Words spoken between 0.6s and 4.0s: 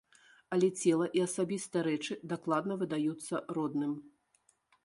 цела і асабістыя рэчы дакладна выдаюцца родным.